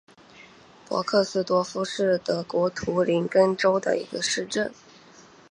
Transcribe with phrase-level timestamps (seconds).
[0.87, 4.73] 波克斯多夫是德国图林根州的一个市镇。